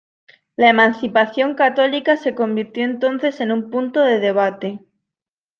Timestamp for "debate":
4.19-4.79